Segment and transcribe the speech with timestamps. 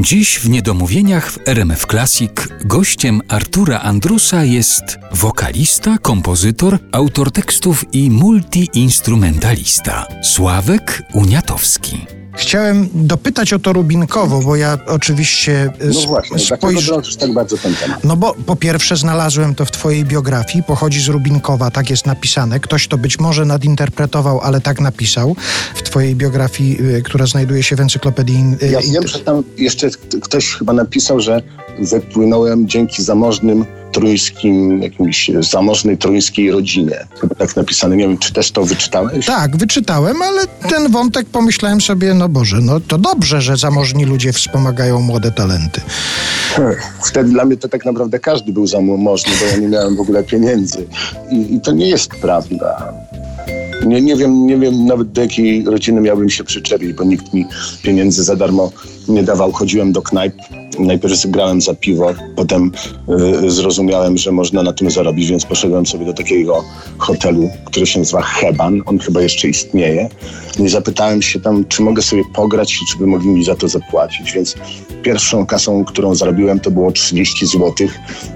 [0.00, 2.32] Dziś w Niedomówieniach w RMF Classic
[2.64, 12.19] gościem Artura Andrusa jest wokalista, kompozytor, autor tekstów i multiinstrumentalista Sławek Uniatowski.
[12.40, 17.74] Chciałem dopytać o to Rubinkowo, bo ja oczywiście No właśnie, dlaczego drążysz tak bardzo ten
[17.74, 18.04] temat?
[18.04, 22.60] No bo po pierwsze znalazłem to w twojej biografii, pochodzi z Rubinkowa, tak jest napisane.
[22.60, 25.36] Ktoś to być może nadinterpretował, ale tak napisał
[25.74, 28.44] w twojej biografii, y, która znajduje się w encyklopedii.
[28.70, 29.90] Ja wiem, że tam jeszcze
[30.22, 31.42] ktoś chyba napisał, że
[31.78, 37.06] wypłynąłem dzięki zamożnym trójskim, jakimś zamożnej trójskiej rodzinie.
[37.20, 37.96] Chyba tak napisane.
[37.96, 39.26] Nie wiem, czy też to wyczytałeś?
[39.26, 44.32] Tak, wyczytałem, ale ten wątek pomyślałem sobie, no Boże, no to dobrze, że zamożni ludzie
[44.32, 45.80] wspomagają młode talenty.
[47.04, 50.24] Wtedy dla mnie to tak naprawdę każdy był zamożny, bo ja nie miałem w ogóle
[50.24, 50.86] pieniędzy.
[51.30, 52.92] I, i to nie jest prawda.
[53.86, 57.46] Nie, nie, wiem, nie wiem nawet do jakiej rodziny miałbym się przyczepić, bo nikt mi
[57.82, 58.72] pieniędzy za darmo
[59.08, 59.52] nie dawał.
[59.52, 60.34] Chodziłem do knajp,
[60.78, 62.72] najpierw grałem za piwo, potem
[63.44, 66.64] y, zrozumiałem, że można na tym zarobić, więc poszedłem sobie do takiego
[66.98, 70.08] hotelu, który się nazywa Heban, on chyba jeszcze istnieje.
[70.58, 73.68] I zapytałem się tam, czy mogę sobie pograć i czy by mogli mi za to
[73.68, 74.54] zapłacić, więc
[75.02, 77.72] pierwszą kasą, którą zarobiłem, to było 30 zł.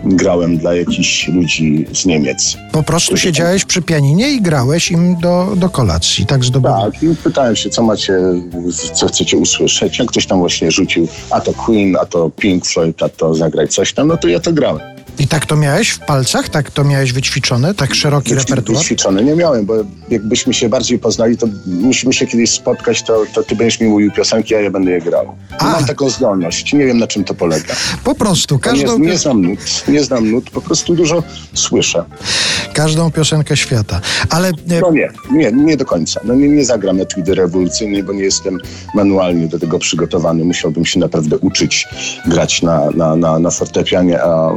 [0.05, 2.56] Grałem dla jakichś ludzi z Niemiec.
[2.73, 6.92] Po prostu siedziałeś przy pianinie i grałeś im do, do kolacji, tak zdobyłem.
[6.92, 8.19] Tak, i pytałem się, co macie,
[8.95, 9.98] co chcecie usłyszeć.
[9.98, 13.75] Jak ktoś tam właśnie rzucił, a to Queen, a to Pink Floyd, a to zagrać
[13.75, 14.94] coś tam, no to ja to grałem.
[15.19, 16.48] I tak to miałeś w palcach?
[16.48, 17.75] Tak to miałeś wyćwiczone?
[17.75, 18.79] Tak szeroki repertuar?
[18.79, 19.75] Wyćwiczony nie miałem, bo
[20.11, 24.12] jakbyśmy się bardziej poznali, to musimy się kiedyś spotkać, to, to ty będziesz mi mówił
[24.12, 25.35] piosenki, a ja będę je grał.
[25.59, 25.65] A.
[25.65, 26.73] Mam taką zdolność.
[26.73, 27.75] Nie wiem, na czym to polega.
[28.05, 31.23] Po prostu, Nie, każdą, nie znam nut, nie znam nut, po prostu dużo
[31.55, 32.05] słyszę.
[32.73, 34.01] każdą piosenkę świata.
[34.31, 36.20] Ale e, No nie, nie, nie do końca.
[36.25, 38.59] No nie, nie zagram etwidy rewolucyjnej, bo nie jestem
[38.95, 40.45] manualnie do tego przygotowany.
[40.45, 41.89] Musiałbym się naprawdę uczyć
[42.27, 44.51] grać na, na, na, na fortepianie, a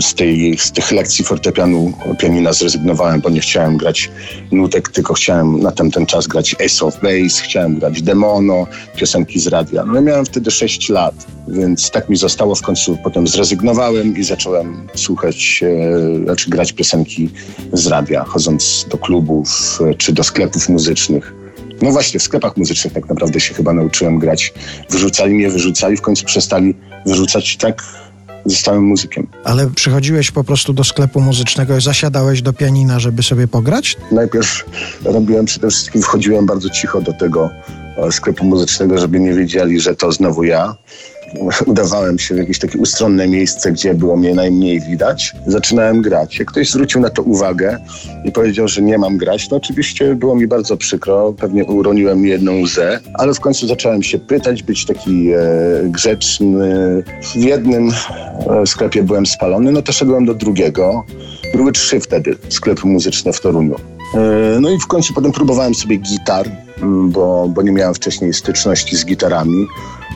[0.00, 4.10] z, tej, z tych lekcji fortepianu pianina zrezygnowałem, bo nie chciałem grać
[4.52, 8.66] nutek, tylko chciałem na tamten czas grać Ace of Base, chciałem grać Demono,
[8.96, 9.84] piosenki z radia.
[9.84, 12.54] No ja miałem wtedy 6 lat, więc tak mi zostało.
[12.54, 17.30] W końcu potem zrezygnowałem i zacząłem słuchać, e, znaczy grać piosenki
[17.72, 21.34] z radia, chodząc do klubów e, czy do sklepów muzycznych.
[21.82, 24.52] No właśnie, w sklepach muzycznych tak naprawdę się chyba nauczyłem grać.
[24.90, 26.74] Wyrzucali mnie, wyrzucali, w końcu przestali
[27.06, 27.58] wyrzucać i
[28.48, 29.26] tak zostałem muzykiem.
[29.44, 33.96] Ale przychodziłeś po prostu do sklepu muzycznego i zasiadałeś do pianina, żeby sobie pograć?
[34.12, 34.64] Najpierw
[35.04, 37.50] robiłem przede wszystkim, wchodziłem bardzo cicho do tego
[37.96, 40.74] e, sklepu muzycznego, żeby nie wiedzieli, że to znowu ja.
[41.66, 45.34] Udawałem się w jakieś takie ustronne miejsce, gdzie było mnie najmniej widać.
[45.46, 46.38] Zaczynałem grać.
[46.38, 47.78] Jak ktoś zwrócił na to uwagę
[48.24, 51.32] i powiedział, że nie mam grać, to oczywiście było mi bardzo przykro.
[51.32, 55.38] Pewnie uroniłem jedną łzę, ale w końcu zacząłem się pytać, być taki e,
[55.84, 57.02] grzeczny.
[57.22, 57.90] W jednym
[58.50, 61.04] e, sklepie byłem spalony, no to szedłem do drugiego.
[61.54, 63.76] Były trzy wtedy sklepy muzyczne w Toruniu.
[64.14, 66.50] E, No i w końcu potem próbowałem sobie gitar,
[67.08, 69.66] bo, bo nie miałem wcześniej styczności z gitarami.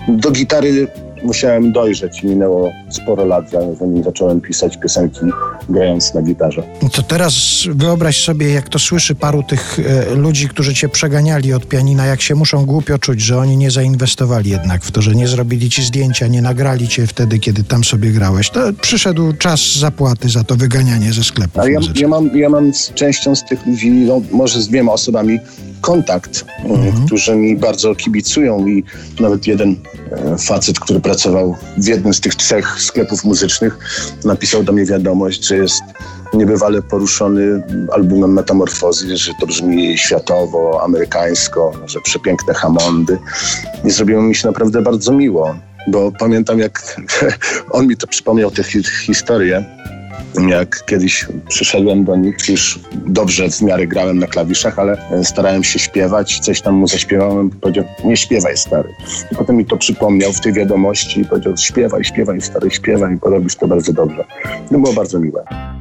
[0.08, 0.88] Do gitary
[1.24, 2.22] musiałem dojrzeć.
[2.22, 5.20] Minęło sporo lat, za- zanim zacząłem pisać piosenki
[5.68, 6.62] grając na gitarze.
[6.92, 7.34] To teraz
[7.70, 12.22] wyobraź sobie, jak to słyszy paru tych e, ludzi, którzy cię przeganiali od pianina, jak
[12.22, 15.82] się muszą głupio czuć, że oni nie zainwestowali jednak w to, że nie zrobili ci
[15.82, 18.50] zdjęcia, nie nagrali cię wtedy, kiedy tam sobie grałeś.
[18.50, 22.74] To przyszedł czas zapłaty za to wyganianie ze sklepów Ale ja, ja, mam, ja mam
[22.74, 25.38] z częścią z tych ludzi, no, może z dwiema osobami,
[25.82, 28.84] kontakt, e, którzy mi bardzo kibicują i
[29.20, 29.76] nawet jeden
[30.12, 33.78] e, facet, który pracował w jednym z tych trzech sklepów muzycznych,
[34.24, 35.82] napisał do mnie wiadomość, że jest
[36.34, 37.62] niebywale poruszony
[37.92, 43.18] albumem Metamorfozy, że to brzmi światowo, amerykańsko, że przepiękne Hammondy
[43.84, 45.54] i zrobiło mi się naprawdę bardzo miło.
[45.88, 46.96] Bo pamiętam, jak
[47.70, 49.64] on mi to przypomniał tę hi- historię,
[50.48, 55.64] jak kiedyś przyszedłem do nich, już dobrze w miarę grałem na klawiszach, ale e, starałem
[55.64, 58.88] się śpiewać, coś tam mu zaśpiewałem, powiedział, nie śpiewaj stary.
[59.32, 63.30] I potem mi to przypomniał w tej wiadomości i powiedział, śpiewaj, śpiewaj stary, śpiewaj, bo
[63.30, 64.24] robisz to bardzo dobrze.
[64.70, 65.71] No było bardzo miłe.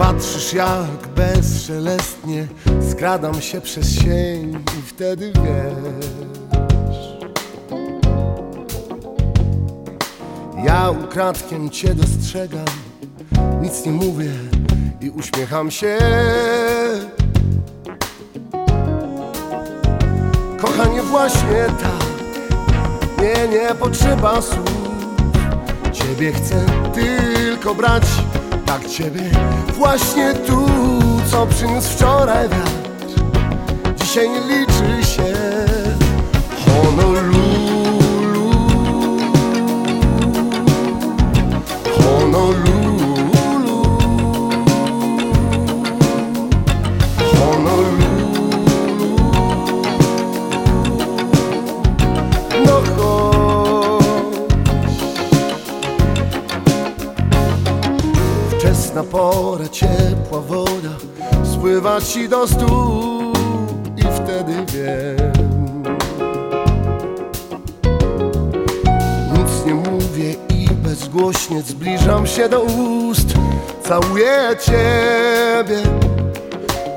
[0.00, 2.46] Patrzysz jak bezszelestnie
[2.90, 7.18] skradam się przez sień i wtedy wiesz.
[10.64, 12.64] Ja ukradkiem cię dostrzegam,
[13.62, 14.30] nic nie mówię
[15.00, 15.98] i uśmiecham się.
[21.10, 22.10] Właśnie tak
[23.22, 24.70] Nie, nie potrzeba słów.
[25.92, 28.04] Ciebie chcę tylko brać
[28.66, 29.30] Tak Ciebie
[29.80, 30.66] właśnie tu
[31.30, 33.22] Co przyniósł wczoraj wiatr.
[33.96, 35.24] Dzisiaj nie liczy się
[58.60, 60.94] Wczesna pora, ciepła woda
[61.52, 63.38] Spływa ci do stóp
[63.96, 65.32] I wtedy wiem.
[69.32, 73.28] Nic nie mówię i bezgłośnie Zbliżam się do ust.
[73.82, 75.82] Całuję ciebie.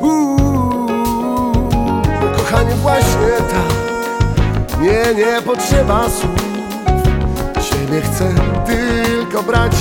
[0.01, 0.87] Uuu,
[2.37, 4.81] Kochanie właśnie tak.
[4.81, 6.43] Nie, nie potrzeba słów.
[7.69, 8.33] Ciebie chcę
[8.65, 9.75] tylko brać.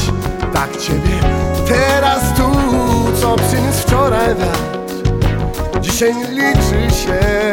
[0.53, 2.53] Tak Ciebie teraz tu
[3.21, 4.95] Co przyniósł wczoraj wiatr.
[5.81, 7.52] Dzisiaj liczy się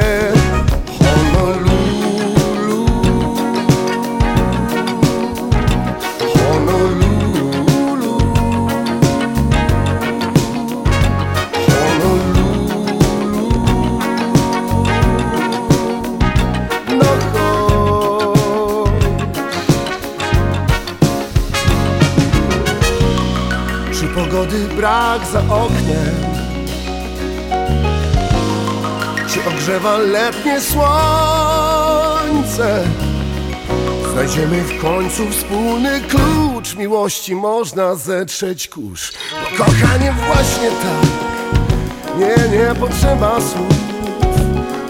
[24.80, 26.16] brak za oknem
[29.30, 31.68] Czy ogrzewa letnie słońce.
[34.14, 36.76] Znajdziemy w końcu wspólny klucz.
[36.76, 39.14] Miłości można zetrzeć kurz.
[39.31, 41.06] Bo kochanie właśnie tak.
[42.20, 43.76] Nie, nie potrzeba słów.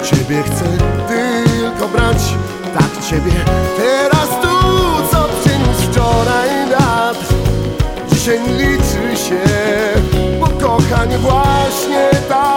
[0.04, 0.66] Ciebie chcę
[1.08, 2.18] tylko brać.
[2.74, 3.32] Tak Ciebie
[3.78, 4.56] teraz tu
[5.12, 7.34] Co przyniósł wczoraj wiatr
[8.10, 9.59] Dzisiaj liczy się
[10.90, 12.49] kochanie właśnie tak